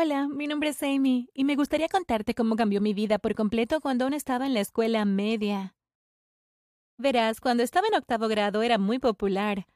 Hola, 0.00 0.28
mi 0.28 0.46
nombre 0.46 0.68
es 0.68 0.80
Amy 0.84 1.28
y 1.34 1.42
me 1.42 1.56
gustaría 1.56 1.88
contarte 1.88 2.32
cómo 2.32 2.54
cambió 2.54 2.80
mi 2.80 2.94
vida 2.94 3.18
por 3.18 3.34
completo 3.34 3.80
cuando 3.80 4.04
aún 4.04 4.14
estaba 4.14 4.46
en 4.46 4.54
la 4.54 4.60
escuela 4.60 5.04
media. 5.04 5.74
Verás, 6.98 7.40
cuando 7.40 7.64
estaba 7.64 7.88
en 7.88 7.96
octavo 7.96 8.28
grado 8.28 8.62
era 8.62 8.78
muy 8.78 9.00
popular. 9.00 9.66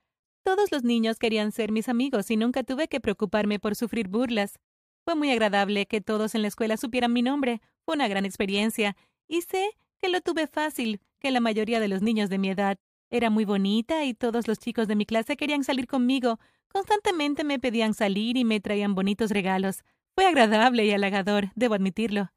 Todos 0.44 0.70
los 0.70 0.84
niños 0.84 1.18
querían 1.18 1.50
ser 1.50 1.72
mis 1.72 1.88
amigos 1.88 2.30
y 2.30 2.36
nunca 2.36 2.62
tuve 2.62 2.86
que 2.86 3.00
preocuparme 3.00 3.58
por 3.58 3.74
sufrir 3.74 4.06
burlas. 4.06 4.60
Fue 5.04 5.16
muy 5.16 5.28
agradable 5.32 5.86
que 5.86 6.00
todos 6.00 6.36
en 6.36 6.42
la 6.42 6.48
escuela 6.48 6.76
supieran 6.76 7.12
mi 7.12 7.22
nombre. 7.22 7.60
Fue 7.84 7.96
una 7.96 8.06
gran 8.06 8.24
experiencia. 8.24 8.94
Y 9.26 9.42
sé 9.42 9.76
que 10.00 10.08
lo 10.08 10.20
tuve 10.20 10.46
fácil, 10.46 11.00
que 11.18 11.32
la 11.32 11.40
mayoría 11.40 11.80
de 11.80 11.88
los 11.88 12.00
niños 12.00 12.30
de 12.30 12.38
mi 12.38 12.50
edad. 12.50 12.78
Era 13.10 13.28
muy 13.28 13.44
bonita 13.44 14.04
y 14.04 14.14
todos 14.14 14.46
los 14.46 14.60
chicos 14.60 14.86
de 14.86 14.94
mi 14.94 15.04
clase 15.04 15.36
querían 15.36 15.64
salir 15.64 15.88
conmigo. 15.88 16.38
Constantemente 16.68 17.42
me 17.42 17.58
pedían 17.58 17.92
salir 17.92 18.36
y 18.36 18.44
me 18.44 18.60
traían 18.60 18.94
bonitos 18.94 19.32
regalos. 19.32 19.82
Fue 20.14 20.26
agradable 20.26 20.84
y 20.84 20.92
halagador, 20.92 21.50
debo 21.54 21.74
admitirlo. 21.74 22.30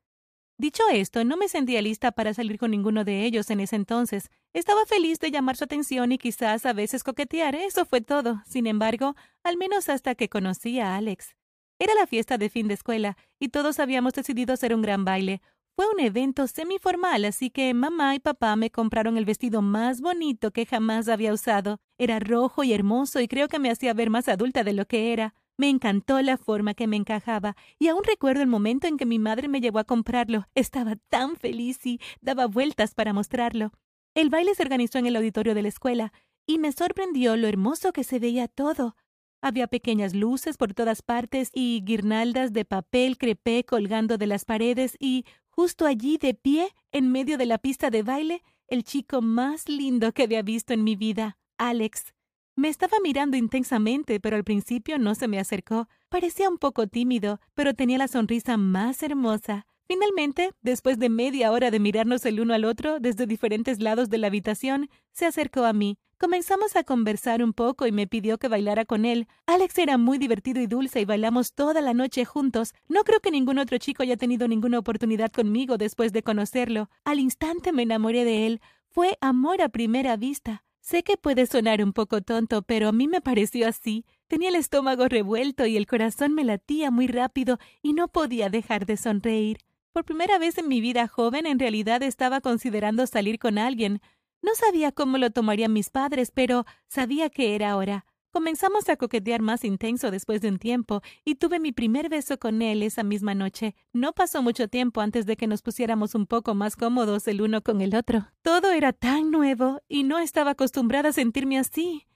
Dicho 0.57 0.83
esto, 0.89 1.25
no 1.25 1.35
me 1.35 1.49
sentía 1.49 1.81
lista 1.81 2.13
para 2.13 2.33
salir 2.33 2.57
con 2.57 2.71
ninguno 2.71 3.03
de 3.03 3.25
ellos 3.25 3.49
en 3.49 3.59
ese 3.59 3.75
entonces. 3.75 4.31
Estaba 4.53 4.85
feliz 4.85 5.19
de 5.19 5.29
llamar 5.29 5.57
su 5.57 5.65
atención 5.65 6.13
y 6.13 6.17
quizás 6.17 6.65
a 6.65 6.71
veces 6.71 7.03
coquetear, 7.03 7.55
eso 7.55 7.85
fue 7.85 7.99
todo. 7.99 8.41
Sin 8.45 8.65
embargo, 8.65 9.15
al 9.43 9.57
menos 9.57 9.89
hasta 9.89 10.15
que 10.15 10.29
conocí 10.29 10.79
a 10.79 10.95
Alex. 10.95 11.35
Era 11.77 11.93
la 11.93 12.07
fiesta 12.07 12.37
de 12.37 12.49
fin 12.49 12.69
de 12.69 12.75
escuela, 12.75 13.17
y 13.37 13.49
todos 13.49 13.79
habíamos 13.81 14.13
decidido 14.13 14.53
hacer 14.53 14.73
un 14.73 14.81
gran 14.81 15.03
baile. 15.03 15.41
Fue 15.75 15.89
un 15.93 15.99
evento 15.99 16.47
semiformal, 16.47 17.25
así 17.25 17.49
que 17.49 17.73
mamá 17.73 18.15
y 18.15 18.19
papá 18.19 18.55
me 18.55 18.71
compraron 18.71 19.17
el 19.17 19.25
vestido 19.25 19.61
más 19.61 19.99
bonito 19.99 20.51
que 20.51 20.65
jamás 20.65 21.09
había 21.09 21.33
usado. 21.33 21.81
Era 21.97 22.19
rojo 22.19 22.63
y 22.63 22.71
hermoso 22.71 23.19
y 23.19 23.27
creo 23.27 23.49
que 23.49 23.59
me 23.59 23.69
hacía 23.69 23.93
ver 23.93 24.09
más 24.09 24.29
adulta 24.29 24.63
de 24.63 24.71
lo 24.71 24.85
que 24.85 25.11
era. 25.11 25.33
Me 25.57 25.69
encantó 25.69 26.21
la 26.21 26.37
forma 26.37 26.73
que 26.73 26.87
me 26.87 26.97
encajaba, 26.97 27.55
y 27.79 27.87
aún 27.87 28.03
recuerdo 28.03 28.41
el 28.41 28.47
momento 28.47 28.87
en 28.87 28.97
que 28.97 29.05
mi 29.05 29.19
madre 29.19 29.47
me 29.47 29.61
llevó 29.61 29.79
a 29.79 29.85
comprarlo. 29.85 30.47
Estaba 30.53 30.95
tan 31.09 31.37
feliz 31.37 31.85
y 31.85 31.99
daba 32.21 32.47
vueltas 32.47 32.93
para 32.93 33.13
mostrarlo. 33.13 33.71
El 34.15 34.29
baile 34.29 34.53
se 34.55 34.63
organizó 34.63 34.97
en 34.97 35.05
el 35.05 35.15
auditorio 35.15 35.55
de 35.55 35.61
la 35.61 35.69
escuela, 35.69 36.13
y 36.45 36.59
me 36.59 36.71
sorprendió 36.71 37.37
lo 37.37 37.47
hermoso 37.47 37.93
que 37.93 38.03
se 38.03 38.19
veía 38.19 38.47
todo. 38.47 38.95
Había 39.41 39.67
pequeñas 39.67 40.15
luces 40.15 40.57
por 40.57 40.73
todas 40.73 41.01
partes 41.01 41.51
y 41.53 41.81
guirnaldas 41.85 42.51
de 42.51 42.65
papel 42.65 43.17
crepé 43.17 43.63
colgando 43.63 44.17
de 44.17 44.27
las 44.27 44.43
paredes 44.43 44.95
y, 44.99 45.25
justo 45.49 45.85
allí 45.85 46.17
de 46.17 46.33
pie, 46.33 46.69
en 46.91 47.11
medio 47.11 47.37
de 47.37 47.45
la 47.45 47.59
pista 47.59 47.89
de 47.89 48.03
baile, 48.03 48.43
el 48.67 48.83
chico 48.83 49.21
más 49.21 49.69
lindo 49.69 50.13
que 50.13 50.23
había 50.23 50.41
visto 50.41 50.73
en 50.73 50.83
mi 50.83 50.95
vida, 50.95 51.37
Alex. 51.57 52.14
Me 52.57 52.69
estaba 52.69 52.97
mirando 53.03 53.35
intensamente, 53.35 54.21
pero 54.21 54.37
al 54.37 54.45
principio 54.45 54.97
no 54.97 55.13
se 55.13 55.27
me 55.27 55.39
acercó. 55.39 55.89
Parecía 56.07 56.49
un 56.49 56.57
poco 56.57 56.87
tímido, 56.87 57.41
pero 57.53 57.73
tenía 57.73 57.97
la 57.97 58.07
sonrisa 58.07 58.55
más 58.55 59.03
hermosa. 59.03 59.67
Finalmente, 59.87 60.51
después 60.61 60.97
de 60.97 61.09
media 61.09 61.51
hora 61.51 61.69
de 61.69 61.79
mirarnos 61.81 62.25
el 62.25 62.39
uno 62.39 62.53
al 62.53 62.63
otro 62.63 63.01
desde 63.01 63.27
diferentes 63.27 63.81
lados 63.81 64.09
de 64.09 64.19
la 64.19 64.27
habitación, 64.27 64.89
se 65.11 65.25
acercó 65.25 65.65
a 65.65 65.73
mí. 65.73 65.97
Comenzamos 66.17 66.77
a 66.77 66.85
conversar 66.85 67.43
un 67.43 67.51
poco 67.51 67.87
y 67.87 67.91
me 67.91 68.07
pidió 68.07 68.37
que 68.37 68.47
bailara 68.47 68.85
con 68.85 69.03
él. 69.03 69.27
Alex 69.47 69.77
era 69.77 69.97
muy 69.97 70.17
divertido 70.17 70.61
y 70.61 70.67
dulce 70.67 71.01
y 71.01 71.05
bailamos 71.05 71.53
toda 71.53 71.81
la 71.81 71.93
noche 71.93 72.23
juntos. 72.23 72.73
No 72.87 73.03
creo 73.03 73.19
que 73.19 73.31
ningún 73.31 73.59
otro 73.59 73.77
chico 73.79 74.01
haya 74.01 74.15
tenido 74.15 74.47
ninguna 74.47 74.79
oportunidad 74.79 75.29
conmigo 75.29 75.77
después 75.77 76.13
de 76.13 76.23
conocerlo. 76.23 76.89
Al 77.03 77.19
instante 77.19 77.73
me 77.73 77.83
enamoré 77.83 78.23
de 78.23 78.47
él. 78.47 78.61
Fue 78.87 79.17
amor 79.19 79.61
a 79.61 79.67
primera 79.67 80.15
vista. 80.15 80.63
Sé 80.85 81.01
que 81.01 81.17
puede 81.17 81.47
sonar 81.47 81.83
un 81.83 81.93
poco 81.93 82.21
tonto, 82.21 82.61
pero 82.61 82.89
a 82.89 82.91
mí 82.91 83.07
me 83.07 83.19
pareció 83.19 83.67
así. 83.67 84.05
Tenía 84.27 84.49
el 84.49 84.55
estómago 84.55 85.07
revuelto 85.07 85.65
y 85.65 85.77
el 85.77 85.87
corazón 85.87 86.35
me 86.35 86.43
latía 86.43 86.91
muy 86.91 87.07
rápido 87.07 87.57
y 87.81 87.93
no 87.93 88.07
podía 88.07 88.51
dejar 88.51 88.85
de 88.85 88.95
sonreír. 88.95 89.57
Por 89.93 90.05
primera 90.05 90.37
vez 90.37 90.59
en 90.59 90.67
mi 90.67 90.81
vida 90.81 91.07
joven 91.07 91.47
en 91.47 91.57
realidad 91.57 92.03
estaba 92.03 92.39
considerando 92.39 93.07
salir 93.07 93.39
con 93.39 93.57
alguien. 93.57 93.99
No 94.43 94.53
sabía 94.53 94.91
cómo 94.91 95.17
lo 95.17 95.31
tomarían 95.31 95.73
mis 95.73 95.89
padres, 95.89 96.29
pero 96.29 96.67
sabía 96.87 97.31
que 97.31 97.55
era 97.55 97.77
hora. 97.77 98.05
Comenzamos 98.35 98.89
a 98.89 98.97
coquetear 98.97 99.41
más 99.41 99.63
intenso 99.63 100.11
después 100.11 100.41
de 100.41 100.49
un 100.49 100.59
tiempo, 100.59 101.01
y 101.23 101.35
tuve 101.35 101.57
mi 101.57 101.71
primer 101.71 102.09
beso 102.09 102.37
con 102.37 102.61
él 102.61 102.83
esa 102.83 103.01
misma 103.01 103.33
noche. 103.33 103.75
No 103.93 104.11
pasó 104.11 104.41
mucho 104.41 104.67
tiempo 104.67 104.99
antes 104.99 105.25
de 105.25 105.37
que 105.37 105.47
nos 105.47 105.61
pusiéramos 105.61 106.15
un 106.15 106.27
poco 106.27 106.53
más 106.53 106.75
cómodos 106.75 107.29
el 107.29 107.41
uno 107.41 107.61
con 107.61 107.79
el 107.79 107.95
otro. 107.95 108.27
Todo 108.41 108.73
era 108.73 108.91
tan 108.91 109.31
nuevo, 109.31 109.79
y 109.87 110.03
no 110.03 110.19
estaba 110.19 110.51
acostumbrada 110.51 111.09
a 111.09 111.13
sentirme 111.13 111.57
así. 111.57 112.07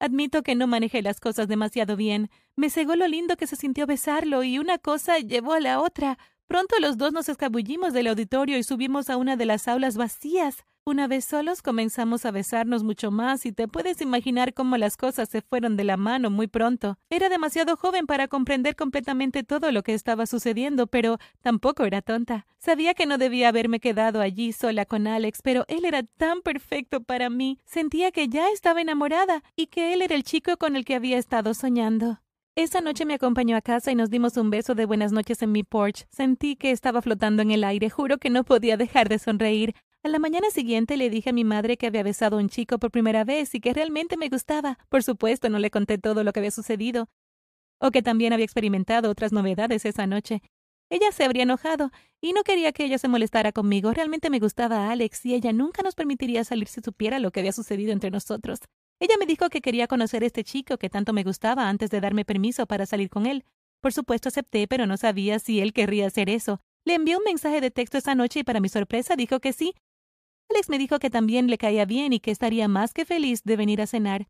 Admito 0.00 0.42
que 0.42 0.56
no 0.56 0.66
manejé 0.66 1.00
las 1.00 1.20
cosas 1.20 1.46
demasiado 1.46 1.94
bien. 1.94 2.28
Me 2.56 2.70
cegó 2.70 2.96
lo 2.96 3.06
lindo 3.06 3.36
que 3.36 3.46
se 3.46 3.54
sintió 3.54 3.86
besarlo, 3.86 4.42
y 4.42 4.58
una 4.58 4.78
cosa 4.78 5.20
llevó 5.20 5.52
a 5.52 5.60
la 5.60 5.80
otra. 5.80 6.18
Pronto 6.48 6.76
los 6.80 6.96
dos 6.96 7.12
nos 7.12 7.28
escabullimos 7.28 7.92
del 7.92 8.06
auditorio 8.06 8.56
y 8.56 8.62
subimos 8.62 9.10
a 9.10 9.18
una 9.18 9.36
de 9.36 9.44
las 9.44 9.68
aulas 9.68 9.98
vacías. 9.98 10.64
Una 10.86 11.06
vez 11.06 11.26
solos 11.26 11.60
comenzamos 11.60 12.24
a 12.24 12.30
besarnos 12.30 12.84
mucho 12.84 13.10
más 13.10 13.44
y 13.44 13.52
te 13.52 13.68
puedes 13.68 14.00
imaginar 14.00 14.54
cómo 14.54 14.78
las 14.78 14.96
cosas 14.96 15.28
se 15.28 15.42
fueron 15.42 15.76
de 15.76 15.84
la 15.84 15.98
mano 15.98 16.30
muy 16.30 16.46
pronto. 16.46 16.96
Era 17.10 17.28
demasiado 17.28 17.76
joven 17.76 18.06
para 18.06 18.28
comprender 18.28 18.76
completamente 18.76 19.42
todo 19.42 19.70
lo 19.72 19.82
que 19.82 19.92
estaba 19.92 20.24
sucediendo, 20.24 20.86
pero 20.86 21.18
tampoco 21.42 21.84
era 21.84 22.00
tonta. 22.00 22.46
Sabía 22.56 22.94
que 22.94 23.04
no 23.04 23.18
debía 23.18 23.50
haberme 23.50 23.78
quedado 23.78 24.22
allí 24.22 24.54
sola 24.54 24.86
con 24.86 25.06
Alex, 25.06 25.40
pero 25.42 25.66
él 25.68 25.84
era 25.84 26.02
tan 26.02 26.40
perfecto 26.40 27.02
para 27.02 27.28
mí. 27.28 27.58
Sentía 27.66 28.10
que 28.10 28.28
ya 28.28 28.48
estaba 28.48 28.80
enamorada 28.80 29.42
y 29.54 29.66
que 29.66 29.92
él 29.92 30.00
era 30.00 30.14
el 30.14 30.24
chico 30.24 30.56
con 30.56 30.76
el 30.76 30.86
que 30.86 30.94
había 30.94 31.18
estado 31.18 31.52
soñando. 31.52 32.20
Esa 32.58 32.80
noche 32.80 33.04
me 33.04 33.14
acompañó 33.14 33.56
a 33.56 33.60
casa 33.60 33.92
y 33.92 33.94
nos 33.94 34.10
dimos 34.10 34.36
un 34.36 34.50
beso 34.50 34.74
de 34.74 34.84
buenas 34.84 35.12
noches 35.12 35.40
en 35.42 35.52
mi 35.52 35.62
porch. 35.62 36.08
Sentí 36.10 36.56
que 36.56 36.72
estaba 36.72 37.00
flotando 37.00 37.40
en 37.40 37.52
el 37.52 37.62
aire, 37.62 37.88
juro 37.88 38.18
que 38.18 38.30
no 38.30 38.42
podía 38.42 38.76
dejar 38.76 39.08
de 39.08 39.20
sonreír. 39.20 39.76
A 40.02 40.08
la 40.08 40.18
mañana 40.18 40.50
siguiente 40.50 40.96
le 40.96 41.08
dije 41.08 41.30
a 41.30 41.32
mi 41.32 41.44
madre 41.44 41.76
que 41.76 41.86
había 41.86 42.02
besado 42.02 42.36
a 42.36 42.40
un 42.40 42.48
chico 42.48 42.80
por 42.80 42.90
primera 42.90 43.22
vez 43.22 43.54
y 43.54 43.60
que 43.60 43.72
realmente 43.72 44.16
me 44.16 44.28
gustaba. 44.28 44.76
Por 44.88 45.04
supuesto, 45.04 45.48
no 45.48 45.60
le 45.60 45.70
conté 45.70 45.98
todo 45.98 46.24
lo 46.24 46.32
que 46.32 46.40
había 46.40 46.50
sucedido, 46.50 47.08
o 47.78 47.92
que 47.92 48.02
también 48.02 48.32
había 48.32 48.46
experimentado 48.46 49.08
otras 49.08 49.30
novedades 49.30 49.84
esa 49.84 50.08
noche. 50.08 50.42
Ella 50.90 51.12
se 51.12 51.22
habría 51.22 51.44
enojado 51.44 51.92
y 52.20 52.32
no 52.32 52.42
quería 52.42 52.72
que 52.72 52.86
ella 52.86 52.98
se 52.98 53.06
molestara 53.06 53.52
conmigo. 53.52 53.92
Realmente 53.92 54.30
me 54.30 54.40
gustaba 54.40 54.88
a 54.88 54.90
Alex 54.90 55.24
y 55.26 55.34
ella 55.34 55.52
nunca 55.52 55.82
nos 55.84 55.94
permitiría 55.94 56.42
salir 56.42 56.66
si 56.66 56.80
supiera 56.80 57.20
lo 57.20 57.30
que 57.30 57.38
había 57.38 57.52
sucedido 57.52 57.92
entre 57.92 58.10
nosotros. 58.10 58.58
Ella 59.00 59.14
me 59.18 59.26
dijo 59.26 59.48
que 59.48 59.60
quería 59.60 59.86
conocer 59.86 60.22
a 60.22 60.26
este 60.26 60.44
chico 60.44 60.76
que 60.76 60.90
tanto 60.90 61.12
me 61.12 61.22
gustaba 61.22 61.68
antes 61.68 61.90
de 61.90 62.00
darme 62.00 62.24
permiso 62.24 62.66
para 62.66 62.86
salir 62.86 63.10
con 63.10 63.26
él. 63.26 63.44
Por 63.80 63.92
supuesto 63.92 64.28
acepté, 64.28 64.66
pero 64.66 64.86
no 64.86 64.96
sabía 64.96 65.38
si 65.38 65.60
él 65.60 65.72
querría 65.72 66.08
hacer 66.08 66.28
eso. 66.28 66.60
Le 66.84 66.94
envié 66.94 67.16
un 67.16 67.24
mensaje 67.24 67.60
de 67.60 67.70
texto 67.70 67.98
esa 67.98 68.14
noche 68.14 68.40
y 68.40 68.44
para 68.44 68.60
mi 68.60 68.68
sorpresa 68.68 69.14
dijo 69.14 69.40
que 69.40 69.52
sí. 69.52 69.74
Alex 70.50 70.68
me 70.68 70.78
dijo 70.78 70.98
que 70.98 71.10
también 71.10 71.48
le 71.48 71.58
caía 71.58 71.84
bien 71.84 72.12
y 72.12 72.20
que 72.20 72.30
estaría 72.30 72.66
más 72.66 72.94
que 72.94 73.04
feliz 73.04 73.42
de 73.44 73.56
venir 73.56 73.80
a 73.80 73.86
cenar. 73.86 74.28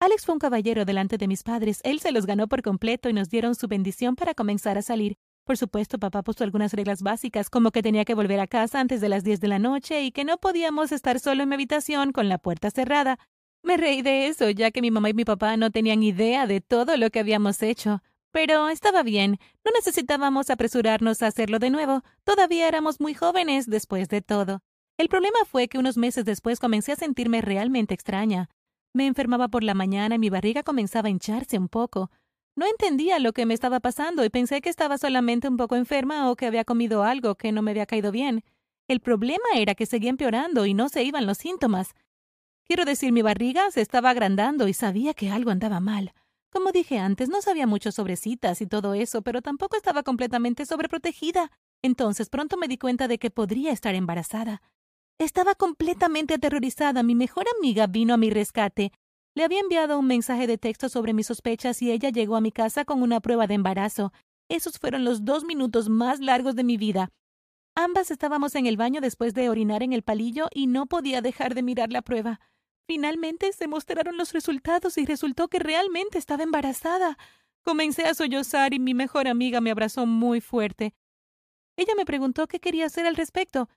Alex 0.00 0.26
fue 0.26 0.34
un 0.34 0.40
caballero 0.40 0.84
delante 0.84 1.16
de 1.16 1.28
mis 1.28 1.42
padres. 1.42 1.80
Él 1.84 2.00
se 2.00 2.12
los 2.12 2.26
ganó 2.26 2.48
por 2.48 2.62
completo 2.62 3.08
y 3.08 3.12
nos 3.12 3.30
dieron 3.30 3.54
su 3.54 3.68
bendición 3.68 4.16
para 4.16 4.34
comenzar 4.34 4.76
a 4.76 4.82
salir. 4.82 5.16
Por 5.44 5.56
supuesto, 5.56 5.98
papá 5.98 6.22
puso 6.22 6.42
algunas 6.42 6.72
reglas 6.72 7.02
básicas, 7.02 7.48
como 7.48 7.70
que 7.70 7.82
tenía 7.82 8.04
que 8.04 8.14
volver 8.14 8.40
a 8.40 8.46
casa 8.46 8.80
antes 8.80 9.00
de 9.00 9.08
las 9.08 9.24
diez 9.24 9.40
de 9.40 9.48
la 9.48 9.58
noche 9.58 10.02
y 10.02 10.10
que 10.10 10.24
no 10.24 10.38
podíamos 10.38 10.90
estar 10.90 11.20
solo 11.20 11.42
en 11.42 11.48
mi 11.48 11.54
habitación 11.54 12.12
con 12.12 12.28
la 12.28 12.38
puerta 12.38 12.70
cerrada. 12.70 13.18
Me 13.64 13.78
reí 13.78 14.02
de 14.02 14.26
eso, 14.26 14.50
ya 14.50 14.70
que 14.70 14.82
mi 14.82 14.90
mamá 14.90 15.08
y 15.08 15.14
mi 15.14 15.24
papá 15.24 15.56
no 15.56 15.70
tenían 15.70 16.02
idea 16.02 16.46
de 16.46 16.60
todo 16.60 16.98
lo 16.98 17.08
que 17.08 17.20
habíamos 17.20 17.62
hecho. 17.62 18.02
Pero 18.30 18.68
estaba 18.68 19.02
bien, 19.02 19.38
no 19.64 19.72
necesitábamos 19.74 20.50
apresurarnos 20.50 21.22
a 21.22 21.28
hacerlo 21.28 21.58
de 21.58 21.70
nuevo. 21.70 22.02
Todavía 22.24 22.68
éramos 22.68 23.00
muy 23.00 23.14
jóvenes 23.14 23.64
después 23.66 24.08
de 24.10 24.20
todo. 24.20 24.60
El 24.98 25.08
problema 25.08 25.38
fue 25.46 25.68
que 25.68 25.78
unos 25.78 25.96
meses 25.96 26.26
después 26.26 26.60
comencé 26.60 26.92
a 26.92 26.96
sentirme 26.96 27.40
realmente 27.40 27.94
extraña. 27.94 28.50
Me 28.92 29.06
enfermaba 29.06 29.48
por 29.48 29.64
la 29.64 29.72
mañana 29.72 30.16
y 30.16 30.18
mi 30.18 30.28
barriga 30.28 30.62
comenzaba 30.62 31.08
a 31.08 31.10
hincharse 31.10 31.56
un 31.56 31.68
poco. 31.68 32.10
No 32.56 32.66
entendía 32.66 33.18
lo 33.18 33.32
que 33.32 33.46
me 33.46 33.54
estaba 33.54 33.80
pasando 33.80 34.26
y 34.26 34.28
pensé 34.28 34.60
que 34.60 34.68
estaba 34.68 34.98
solamente 34.98 35.48
un 35.48 35.56
poco 35.56 35.74
enferma 35.74 36.30
o 36.30 36.36
que 36.36 36.46
había 36.46 36.64
comido 36.64 37.02
algo 37.02 37.34
que 37.36 37.50
no 37.50 37.62
me 37.62 37.70
había 37.70 37.86
caído 37.86 38.12
bien. 38.12 38.44
El 38.88 39.00
problema 39.00 39.46
era 39.54 39.74
que 39.74 39.86
seguía 39.86 40.10
empeorando 40.10 40.66
y 40.66 40.74
no 40.74 40.90
se 40.90 41.02
iban 41.02 41.26
los 41.26 41.38
síntomas. 41.38 41.94
Quiero 42.66 42.86
decir, 42.86 43.12
mi 43.12 43.20
barriga 43.20 43.70
se 43.70 43.82
estaba 43.82 44.10
agrandando 44.10 44.68
y 44.68 44.72
sabía 44.72 45.12
que 45.12 45.30
algo 45.30 45.50
andaba 45.50 45.80
mal. 45.80 46.14
Como 46.50 46.72
dije 46.72 46.98
antes, 46.98 47.28
no 47.28 47.42
sabía 47.42 47.66
mucho 47.66 47.92
sobre 47.92 48.16
citas 48.16 48.62
y 48.62 48.66
todo 48.66 48.94
eso, 48.94 49.20
pero 49.20 49.42
tampoco 49.42 49.76
estaba 49.76 50.02
completamente 50.02 50.64
sobreprotegida. 50.64 51.50
Entonces 51.82 52.30
pronto 52.30 52.56
me 52.56 52.68
di 52.68 52.78
cuenta 52.78 53.06
de 53.06 53.18
que 53.18 53.30
podría 53.30 53.70
estar 53.70 53.94
embarazada. 53.94 54.62
Estaba 55.18 55.54
completamente 55.54 56.34
aterrorizada. 56.34 57.02
Mi 57.02 57.14
mejor 57.14 57.44
amiga 57.58 57.86
vino 57.86 58.14
a 58.14 58.16
mi 58.16 58.30
rescate. 58.30 58.92
Le 59.34 59.44
había 59.44 59.60
enviado 59.60 59.98
un 59.98 60.06
mensaje 60.06 60.46
de 60.46 60.56
texto 60.56 60.88
sobre 60.88 61.12
mis 61.12 61.26
sospechas 61.26 61.82
y 61.82 61.90
ella 61.90 62.08
llegó 62.08 62.34
a 62.36 62.40
mi 62.40 62.50
casa 62.50 62.86
con 62.86 63.02
una 63.02 63.20
prueba 63.20 63.46
de 63.46 63.54
embarazo. 63.54 64.12
Esos 64.48 64.78
fueron 64.78 65.04
los 65.04 65.24
dos 65.24 65.44
minutos 65.44 65.90
más 65.90 66.20
largos 66.20 66.54
de 66.56 66.64
mi 66.64 66.78
vida. 66.78 67.10
Ambas 67.74 68.10
estábamos 68.10 68.54
en 68.54 68.66
el 68.66 68.76
baño 68.76 69.00
después 69.00 69.34
de 69.34 69.50
orinar 69.50 69.82
en 69.82 69.92
el 69.92 70.02
palillo 70.02 70.48
y 70.54 70.66
no 70.66 70.86
podía 70.86 71.20
dejar 71.20 71.54
de 71.54 71.62
mirar 71.62 71.92
la 71.92 72.02
prueba. 72.02 72.40
Finalmente 72.86 73.52
se 73.52 73.66
mostraron 73.66 74.18
los 74.18 74.32
resultados 74.32 74.98
y 74.98 75.06
resultó 75.06 75.48
que 75.48 75.58
realmente 75.58 76.18
estaba 76.18 76.42
embarazada. 76.42 77.16
Comencé 77.62 78.04
a 78.04 78.14
sollozar 78.14 78.74
y 78.74 78.78
mi 78.78 78.92
mejor 78.92 79.26
amiga 79.26 79.60
me 79.60 79.70
abrazó 79.70 80.04
muy 80.06 80.40
fuerte. 80.40 80.94
Ella 81.76 81.94
me 81.96 82.04
preguntó 82.04 82.46
qué 82.46 82.60
quería 82.60 82.86
hacer 82.86 83.06
al 83.06 83.16
respecto. 83.16 83.68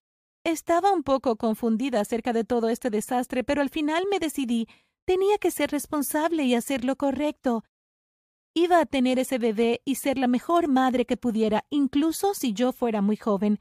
Estaba 0.44 0.92
un 0.92 1.04
poco 1.04 1.38
confundida 1.38 2.02
acerca 2.02 2.34
de 2.34 2.44
todo 2.44 2.70
este 2.70 2.90
desastre, 2.90 3.44
pero 3.44 3.62
al 3.62 3.70
final 3.70 4.06
me 4.12 4.20
decidí. 4.20 4.68
Tenía 5.06 5.38
que 5.38 5.52
ser 5.52 5.72
responsable 5.72 6.44
y 6.44 6.54
hacer 6.54 6.84
lo 6.84 6.98
correcto. 6.98 7.64
Iba 8.54 8.82
a 8.82 8.86
tener 8.86 9.20
ese 9.20 9.38
bebé 9.38 9.82
y 9.86 9.96
ser 9.96 10.18
la 10.18 10.28
mejor 10.28 10.68
madre 10.68 11.06
que 11.06 11.16
pudiera, 11.16 11.66
incluso 11.70 12.34
si 12.34 12.54
yo 12.54 12.74
fuera 12.74 13.02
muy 13.02 13.16
joven. 13.16 13.60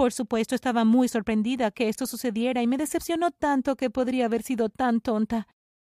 Por 0.00 0.14
supuesto, 0.14 0.54
estaba 0.54 0.86
muy 0.86 1.08
sorprendida 1.08 1.70
que 1.70 1.90
esto 1.90 2.06
sucediera 2.06 2.62
y 2.62 2.66
me 2.66 2.78
decepcionó 2.78 3.30
tanto 3.32 3.76
que 3.76 3.90
podría 3.90 4.24
haber 4.24 4.42
sido 4.42 4.70
tan 4.70 5.02
tonta. 5.02 5.46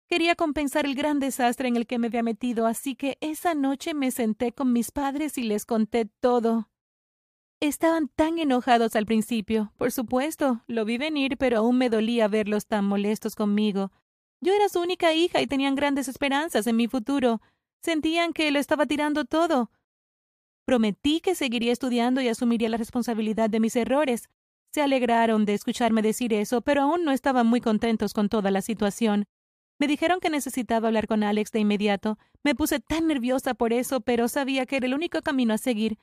Quería 0.07 0.35
compensar 0.35 0.85
el 0.85 0.93
gran 0.93 1.19
desastre 1.19 1.69
en 1.69 1.75
el 1.75 1.87
que 1.87 1.97
me 1.97 2.05
había 2.05 2.21
metido, 2.21 2.67
así 2.67 2.93
que 2.93 3.17
esa 3.19 3.55
noche 3.55 3.95
me 3.95 4.11
senté 4.11 4.51
con 4.51 4.71
mis 4.73 4.91
padres 4.91 5.39
y 5.39 5.41
les 5.41 5.65
conté 5.65 6.05
todo. 6.19 6.69
Estaban 7.59 8.07
tan 8.09 8.37
enojados 8.37 8.95
al 8.95 9.07
principio. 9.07 9.73
Por 9.75 9.91
supuesto, 9.91 10.61
lo 10.67 10.85
vi 10.85 10.99
venir, 10.99 11.35
pero 11.39 11.57
aún 11.57 11.79
me 11.79 11.89
dolía 11.89 12.27
verlos 12.27 12.67
tan 12.67 12.85
molestos 12.85 13.35
conmigo. 13.35 13.91
Yo 14.39 14.53
era 14.53 14.69
su 14.69 14.81
única 14.81 15.15
hija 15.15 15.41
y 15.41 15.47
tenían 15.47 15.73
grandes 15.73 16.07
esperanzas 16.07 16.67
en 16.67 16.75
mi 16.75 16.87
futuro. 16.87 17.41
Sentían 17.81 18.33
que 18.33 18.51
lo 18.51 18.59
estaba 18.59 18.85
tirando 18.85 19.25
todo. 19.25 19.71
Prometí 20.65 21.19
que 21.21 21.35
seguiría 21.35 21.71
estudiando 21.71 22.21
y 22.21 22.27
asumiría 22.27 22.69
la 22.69 22.77
responsabilidad 22.77 23.51
de 23.51 23.59
mis 23.59 23.75
errores. 23.75 24.29
Se 24.73 24.81
alegraron 24.81 25.45
de 25.45 25.53
escucharme 25.53 26.01
decir 26.01 26.33
eso, 26.33 26.61
pero 26.61 26.81
aún 26.81 27.05
no 27.05 27.11
estaban 27.11 27.45
muy 27.45 27.61
contentos 27.61 28.13
con 28.13 28.29
toda 28.29 28.49
la 28.49 28.61
situación. 28.61 29.25
Me 29.77 29.87
dijeron 29.87 30.19
que 30.19 30.29
necesitaba 30.29 30.87
hablar 30.87 31.07
con 31.07 31.23
Alex 31.23 31.51
de 31.51 31.59
inmediato. 31.59 32.17
Me 32.43 32.55
puse 32.55 32.79
tan 32.79 33.07
nerviosa 33.07 33.53
por 33.53 33.73
eso, 33.73 34.01
pero 34.01 34.27
sabía 34.27 34.65
que 34.65 34.77
era 34.77 34.87
el 34.87 34.95
único 34.95 35.21
camino 35.21 35.53
a 35.53 35.57
seguir. 35.57 35.97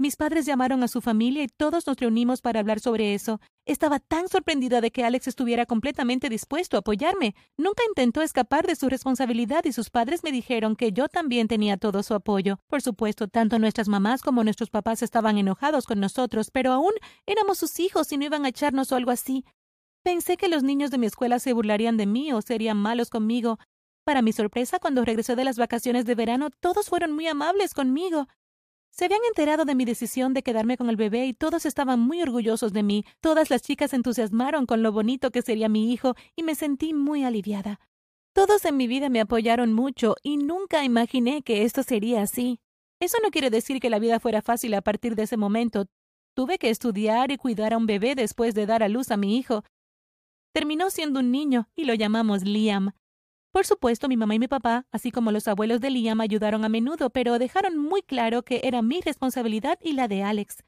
Mis 0.00 0.14
padres 0.14 0.46
llamaron 0.46 0.84
a 0.84 0.88
su 0.88 1.00
familia 1.00 1.42
y 1.42 1.48
todos 1.48 1.84
nos 1.88 1.96
reunimos 1.96 2.40
para 2.40 2.60
hablar 2.60 2.78
sobre 2.78 3.14
eso. 3.14 3.40
Estaba 3.66 3.98
tan 3.98 4.28
sorprendida 4.28 4.80
de 4.80 4.92
que 4.92 5.02
Alex 5.02 5.26
estuviera 5.26 5.66
completamente 5.66 6.28
dispuesto 6.28 6.76
a 6.76 6.80
apoyarme. 6.80 7.34
Nunca 7.56 7.82
intentó 7.88 8.22
escapar 8.22 8.64
de 8.64 8.76
su 8.76 8.88
responsabilidad 8.88 9.64
y 9.64 9.72
sus 9.72 9.90
padres 9.90 10.22
me 10.22 10.30
dijeron 10.30 10.76
que 10.76 10.92
yo 10.92 11.08
también 11.08 11.48
tenía 11.48 11.78
todo 11.78 12.04
su 12.04 12.14
apoyo. 12.14 12.60
Por 12.68 12.80
supuesto, 12.80 13.26
tanto 13.26 13.58
nuestras 13.58 13.88
mamás 13.88 14.22
como 14.22 14.44
nuestros 14.44 14.70
papás 14.70 15.02
estaban 15.02 15.36
enojados 15.36 15.84
con 15.84 15.98
nosotros, 15.98 16.52
pero 16.52 16.70
aún 16.70 16.92
éramos 17.26 17.58
sus 17.58 17.80
hijos 17.80 18.12
y 18.12 18.18
no 18.18 18.24
iban 18.24 18.44
a 18.44 18.50
echarnos 18.50 18.92
o 18.92 18.96
algo 18.96 19.10
así. 19.10 19.44
Pensé 20.04 20.36
que 20.36 20.46
los 20.46 20.62
niños 20.62 20.92
de 20.92 20.98
mi 20.98 21.06
escuela 21.06 21.40
se 21.40 21.52
burlarían 21.52 21.96
de 21.96 22.06
mí 22.06 22.32
o 22.32 22.40
serían 22.40 22.76
malos 22.76 23.10
conmigo. 23.10 23.58
Para 24.04 24.22
mi 24.22 24.32
sorpresa, 24.32 24.78
cuando 24.78 25.04
regresé 25.04 25.34
de 25.34 25.44
las 25.44 25.58
vacaciones 25.58 26.04
de 26.04 26.14
verano, 26.14 26.50
todos 26.60 26.88
fueron 26.88 27.12
muy 27.12 27.26
amables 27.26 27.74
conmigo. 27.74 28.28
Se 28.98 29.04
habían 29.04 29.20
enterado 29.28 29.64
de 29.64 29.76
mi 29.76 29.84
decisión 29.84 30.34
de 30.34 30.42
quedarme 30.42 30.76
con 30.76 30.90
el 30.90 30.96
bebé 30.96 31.26
y 31.26 31.32
todos 31.32 31.66
estaban 31.66 32.00
muy 32.00 32.20
orgullosos 32.20 32.72
de 32.72 32.82
mí. 32.82 33.04
Todas 33.20 33.48
las 33.48 33.62
chicas 33.62 33.92
entusiasmaron 33.92 34.66
con 34.66 34.82
lo 34.82 34.90
bonito 34.90 35.30
que 35.30 35.40
sería 35.40 35.68
mi 35.68 35.92
hijo 35.92 36.16
y 36.34 36.42
me 36.42 36.56
sentí 36.56 36.92
muy 36.94 37.22
aliviada. 37.22 37.78
Todos 38.32 38.64
en 38.64 38.76
mi 38.76 38.88
vida 38.88 39.08
me 39.08 39.20
apoyaron 39.20 39.72
mucho 39.72 40.16
y 40.24 40.36
nunca 40.36 40.82
imaginé 40.82 41.42
que 41.42 41.62
esto 41.62 41.84
sería 41.84 42.22
así. 42.22 42.58
Eso 42.98 43.18
no 43.22 43.30
quiere 43.30 43.50
decir 43.50 43.78
que 43.78 43.88
la 43.88 44.00
vida 44.00 44.18
fuera 44.18 44.42
fácil 44.42 44.74
a 44.74 44.82
partir 44.82 45.14
de 45.14 45.22
ese 45.22 45.36
momento. 45.36 45.86
Tuve 46.34 46.58
que 46.58 46.68
estudiar 46.68 47.30
y 47.30 47.36
cuidar 47.36 47.74
a 47.74 47.76
un 47.76 47.86
bebé 47.86 48.16
después 48.16 48.52
de 48.56 48.66
dar 48.66 48.82
a 48.82 48.88
luz 48.88 49.12
a 49.12 49.16
mi 49.16 49.38
hijo, 49.38 49.62
Terminó 50.52 50.90
siendo 50.90 51.20
un 51.20 51.30
niño 51.30 51.68
y 51.76 51.84
lo 51.84 51.94
llamamos 51.94 52.42
Liam. 52.42 52.90
Por 53.58 53.66
supuesto, 53.66 54.06
mi 54.06 54.16
mamá 54.16 54.36
y 54.36 54.38
mi 54.38 54.46
papá, 54.46 54.86
así 54.92 55.10
como 55.10 55.32
los 55.32 55.48
abuelos 55.48 55.80
de 55.80 55.90
Liam, 55.90 56.20
ayudaron 56.20 56.64
a 56.64 56.68
menudo, 56.68 57.10
pero 57.10 57.40
dejaron 57.40 57.76
muy 57.76 58.02
claro 58.02 58.44
que 58.44 58.60
era 58.62 58.82
mi 58.82 59.00
responsabilidad 59.00 59.80
y 59.82 59.94
la 59.94 60.06
de 60.06 60.22
Alex. 60.22 60.58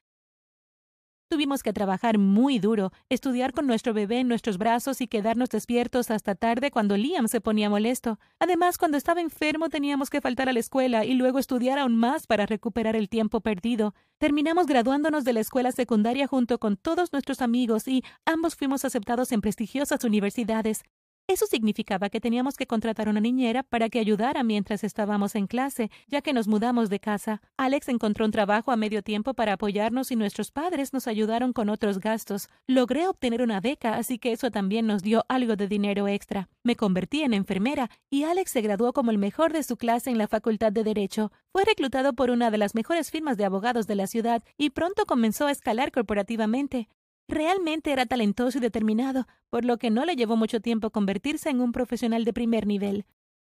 Tuvimos 1.28 1.62
que 1.62 1.72
trabajar 1.72 2.19
muy 2.19 2.58
duro, 2.58 2.90
estudiar 3.08 3.52
con 3.52 3.69
nuestro 3.69 3.94
bebé 3.94 4.19
en 4.19 4.26
nuestros 4.26 4.58
brazos 4.58 5.00
y 5.00 5.06
quedarnos 5.06 5.50
despiertos 5.50 6.10
hasta 6.10 6.34
tarde 6.34 6.72
cuando 6.72 6.96
Liam 6.96 7.28
se 7.28 7.40
ponía 7.40 7.70
molesto. 7.70 8.19
Además, 8.40 8.76
cuando 8.76 8.96
estaba 8.96 9.20
enfermo 9.20 9.69
teníamos 9.69 10.10
que 10.10 10.20
faltar 10.20 10.48
a 10.48 10.52
la 10.52 10.58
escuela 10.58 11.04
y 11.04 11.14
luego 11.14 11.38
estudiar 11.38 11.78
aún 11.78 11.94
más 11.94 12.26
para 12.26 12.44
recuperar 12.44 12.96
el 12.96 13.08
tiempo 13.08 13.40
perdido. 13.40 13.94
Terminamos 14.19 14.66
graduándonos 14.66 15.22
de 15.22 15.34
la 15.34 15.38
escuela 15.38 15.70
secundaria 15.70 16.26
junto 16.26 16.58
con 16.58 16.76
todos 16.76 17.12
nuestros 17.12 17.40
amigos 17.40 17.87
y 17.87 18.02
ambos 18.26 18.56
fuimos 18.56 18.84
aceptados 18.84 19.31
en 19.31 19.42
prestigiosas 19.42 20.02
universidades. 20.02 20.82
Eso 21.30 21.46
significaba 21.46 22.10
que 22.10 22.20
teníamos 22.20 22.56
que 22.56 22.66
contratar 22.66 23.08
una 23.08 23.20
niñera 23.20 23.62
para 23.62 23.88
que 23.88 24.00
ayudara 24.00 24.42
mientras 24.42 24.82
estábamos 24.82 25.36
en 25.36 25.46
clase, 25.46 25.88
ya 26.08 26.22
que 26.22 26.32
nos 26.32 26.48
mudamos 26.48 26.90
de 26.90 26.98
casa. 26.98 27.40
Alex 27.56 27.88
encontró 27.88 28.24
un 28.24 28.32
trabajo 28.32 28.72
a 28.72 28.76
medio 28.76 29.00
tiempo 29.04 29.32
para 29.32 29.52
apoyarnos 29.52 30.10
y 30.10 30.16
nuestros 30.16 30.50
padres 30.50 30.92
nos 30.92 31.06
ayudaron 31.06 31.52
con 31.52 31.68
otros 31.68 32.00
gastos. 32.00 32.48
Logré 32.66 33.06
obtener 33.06 33.42
una 33.42 33.60
beca, 33.60 33.94
así 33.94 34.18
que 34.18 34.32
eso 34.32 34.50
también 34.50 34.88
nos 34.88 35.04
dio 35.04 35.24
algo 35.28 35.54
de 35.54 35.68
dinero 35.68 36.08
extra. 36.08 36.48
Me 36.64 36.74
convertí 36.74 37.22
en 37.22 37.32
enfermera 37.32 37.90
y 38.10 38.24
Alex 38.24 38.50
se 38.50 38.60
graduó 38.60 38.92
como 38.92 39.12
el 39.12 39.18
mejor 39.18 39.52
de 39.52 39.62
su 39.62 39.76
clase 39.76 40.10
en 40.10 40.18
la 40.18 40.26
Facultad 40.26 40.72
de 40.72 40.82
Derecho. 40.82 41.30
Fue 41.52 41.64
reclutado 41.64 42.12
por 42.12 42.32
una 42.32 42.50
de 42.50 42.58
las 42.58 42.74
mejores 42.74 43.12
firmas 43.12 43.36
de 43.36 43.44
abogados 43.44 43.86
de 43.86 43.94
la 43.94 44.08
ciudad 44.08 44.42
y 44.58 44.70
pronto 44.70 45.06
comenzó 45.06 45.46
a 45.46 45.52
escalar 45.52 45.92
corporativamente. 45.92 46.88
Realmente 47.30 47.92
era 47.92 48.06
talentoso 48.06 48.58
y 48.58 48.60
determinado, 48.60 49.28
por 49.50 49.64
lo 49.64 49.78
que 49.78 49.88
no 49.88 50.04
le 50.04 50.16
llevó 50.16 50.36
mucho 50.36 50.60
tiempo 50.60 50.90
convertirse 50.90 51.48
en 51.48 51.60
un 51.60 51.70
profesional 51.70 52.24
de 52.24 52.32
primer 52.32 52.66
nivel. 52.66 53.06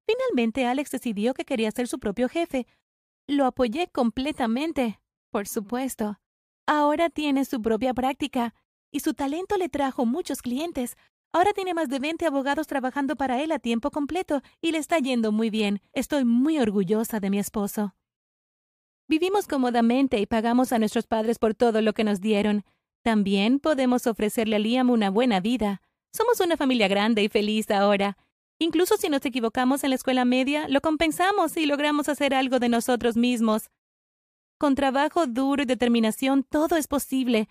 Finalmente, 0.08 0.66
Alex 0.66 0.90
decidió 0.90 1.36
que 1.36 1.46
quería 1.46 1.70
ser 1.70 1.88
su 1.88 2.00
propio 2.00 2.28
jefe. 2.28 2.66
Lo 3.28 3.46
apoyé 3.46 3.88
completamente, 3.88 5.00
por 5.30 5.48
supuesto. 5.48 6.20
Ahora 6.66 7.12
tiene 7.12 7.46
su 7.46 7.62
propia 7.62 7.94
práctica, 7.94 8.56
y 8.92 9.02
su 9.02 9.14
talento 9.14 9.58
le 9.58 9.70
trajo 9.70 10.08
muchos 10.08 10.42
clientes. 10.42 10.98
Ahora 11.32 11.54
tiene 11.54 11.76
más 11.76 11.88
de 11.88 12.00
20 12.00 12.26
abogados 12.26 12.66
trabajando 12.66 13.16
para 13.16 13.44
él 13.44 13.52
a 13.52 13.60
tiempo 13.60 13.92
completo, 13.92 14.42
y 14.60 14.72
le 14.72 14.80
está 14.80 14.98
yendo 14.98 15.32
muy 15.32 15.52
bien. 15.52 15.82
Estoy 15.94 16.26
muy 16.26 16.58
orgullosa 16.58 17.20
de 17.20 17.30
mi 17.30 17.38
esposo. 17.38 17.94
Vivimos 19.08 19.48
cómodamente 19.48 20.20
y 20.20 20.26
pagamos 20.26 20.74
a 20.74 20.80
nuestros 20.80 21.06
padres 21.06 21.38
por 21.38 21.54
todo 21.54 21.84
lo 21.84 21.94
que 21.94 22.04
nos 22.04 22.22
dieron. 22.22 22.66
También 23.04 23.60
podemos 23.60 24.08
ofrecerle 24.08 24.58
a 24.58 24.60
Liam 24.60 24.90
una 24.90 25.10
buena 25.10 25.40
vida. 25.40 25.82
Somos 26.12 26.40
una 26.40 26.58
familia 26.58 26.88
grande 26.88 27.24
y 27.24 27.30
feliz 27.30 27.70
ahora. 27.72 28.18
Incluso 28.60 28.98
si 28.98 29.10
nos 29.10 29.26
equivocamos 29.26 29.84
en 29.84 29.92
la 29.92 29.96
escuela 29.96 30.26
media, 30.26 30.68
lo 30.68 30.82
compensamos 30.82 31.56
y 31.58 31.66
logramos 31.66 32.10
hacer 32.10 32.34
algo 32.34 32.60
de 32.60 32.70
nosotros 32.70 33.16
mismos. 33.16 33.70
Con 34.58 34.74
trabajo 34.74 35.28
duro 35.28 35.62
y 35.62 35.66
determinación 35.66 36.44
todo 36.44 36.76
es 36.76 36.88
posible. 36.88 37.48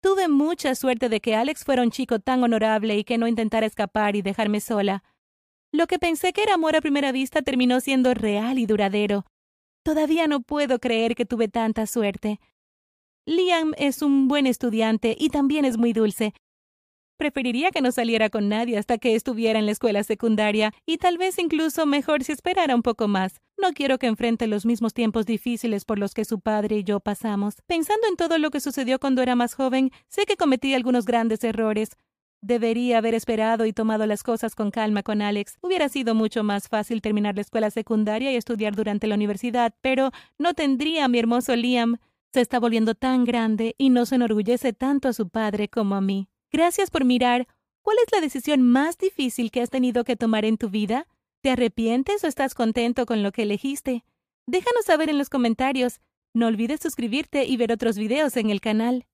Tuve 0.00 0.28
mucha 0.28 0.74
suerte 0.74 1.08
de 1.08 1.20
que 1.20 1.36
Alex 1.36 1.64
fuera 1.64 1.82
un 1.82 1.90
chico 1.90 2.18
tan 2.18 2.42
honorable 2.42 2.98
y 2.98 3.04
que 3.04 3.16
no 3.16 3.28
intentara 3.28 3.66
escapar 3.66 4.16
y 4.16 4.22
dejarme 4.22 4.60
sola. 4.60 5.04
Lo 5.72 5.86
que 5.86 5.98
pensé 5.98 6.32
que 6.32 6.42
era 6.42 6.54
amor 6.54 6.76
a 6.76 6.80
primera 6.80 7.10
vista 7.10 7.42
terminó 7.42 7.80
siendo 7.80 8.12
real 8.12 8.58
y 8.58 8.66
duradero. 8.66 9.24
Todavía 9.82 10.26
no 10.26 10.40
puedo 10.40 10.78
creer 10.78 11.14
que 11.14 11.26
tuve 11.26 11.48
tanta 11.48 11.86
suerte. 11.86 12.40
Liam 13.26 13.72
es 13.78 14.02
un 14.02 14.28
buen 14.28 14.46
estudiante 14.46 15.16
y 15.18 15.30
también 15.30 15.64
es 15.64 15.78
muy 15.78 15.92
dulce. 15.94 16.34
Preferiría 17.16 17.70
que 17.70 17.80
no 17.80 17.90
saliera 17.90 18.28
con 18.28 18.48
nadie 18.48 18.76
hasta 18.76 18.98
que 18.98 19.14
estuviera 19.14 19.58
en 19.58 19.66
la 19.66 19.72
escuela 19.72 20.02
secundaria 20.02 20.74
y 20.84 20.98
tal 20.98 21.16
vez 21.16 21.38
incluso 21.38 21.86
mejor 21.86 22.22
si 22.24 22.32
esperara 22.32 22.74
un 22.74 22.82
poco 22.82 23.08
más. 23.08 23.40
No 23.56 23.72
quiero 23.72 23.98
que 23.98 24.08
enfrente 24.08 24.46
los 24.46 24.66
mismos 24.66 24.92
tiempos 24.92 25.24
difíciles 25.24 25.84
por 25.84 25.98
los 25.98 26.12
que 26.12 26.24
su 26.24 26.40
padre 26.40 26.78
y 26.78 26.84
yo 26.84 27.00
pasamos. 27.00 27.62
Pensando 27.66 28.08
en 28.08 28.16
todo 28.16 28.36
lo 28.38 28.50
que 28.50 28.60
sucedió 28.60 28.98
cuando 28.98 29.22
era 29.22 29.36
más 29.36 29.54
joven, 29.54 29.90
sé 30.08 30.26
que 30.26 30.36
cometí 30.36 30.74
algunos 30.74 31.06
grandes 31.06 31.44
errores. 31.44 31.90
Debería 32.42 32.98
haber 32.98 33.14
esperado 33.14 33.64
y 33.64 33.72
tomado 33.72 34.06
las 34.06 34.22
cosas 34.22 34.54
con 34.54 34.70
calma 34.70 35.02
con 35.02 35.22
Alex. 35.22 35.56
Hubiera 35.62 35.88
sido 35.88 36.14
mucho 36.14 36.42
más 36.42 36.68
fácil 36.68 37.00
terminar 37.00 37.36
la 37.36 37.40
escuela 37.40 37.70
secundaria 37.70 38.32
y 38.32 38.36
estudiar 38.36 38.74
durante 38.74 39.06
la 39.06 39.14
universidad, 39.14 39.72
pero 39.80 40.10
no 40.36 40.52
tendría 40.52 41.06
a 41.06 41.08
mi 41.08 41.20
hermoso 41.20 41.56
Liam. 41.56 41.96
Se 42.34 42.40
está 42.40 42.58
volviendo 42.58 42.96
tan 42.96 43.24
grande 43.24 43.76
y 43.78 43.90
no 43.90 44.06
se 44.06 44.16
enorgullece 44.16 44.72
tanto 44.72 45.06
a 45.06 45.12
su 45.12 45.28
padre 45.28 45.68
como 45.68 45.94
a 45.94 46.00
mí. 46.00 46.26
Gracias 46.50 46.90
por 46.90 47.04
mirar. 47.04 47.46
¿Cuál 47.80 47.98
es 48.04 48.12
la 48.12 48.20
decisión 48.20 48.60
más 48.60 48.98
difícil 48.98 49.52
que 49.52 49.60
has 49.60 49.70
tenido 49.70 50.02
que 50.02 50.16
tomar 50.16 50.44
en 50.44 50.58
tu 50.58 50.68
vida? 50.68 51.06
¿Te 51.42 51.50
arrepientes 51.50 52.24
o 52.24 52.26
estás 52.26 52.54
contento 52.54 53.06
con 53.06 53.22
lo 53.22 53.30
que 53.30 53.42
elegiste? 53.42 54.04
Déjanos 54.46 54.84
saber 54.84 55.10
en 55.10 55.18
los 55.18 55.30
comentarios. 55.30 56.00
No 56.34 56.48
olvides 56.48 56.80
suscribirte 56.80 57.44
y 57.44 57.56
ver 57.56 57.70
otros 57.70 57.96
videos 57.96 58.36
en 58.36 58.50
el 58.50 58.60
canal. 58.60 59.06